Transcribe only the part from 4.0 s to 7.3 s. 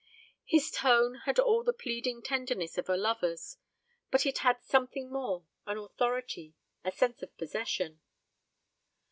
but it had something more an authority, a sense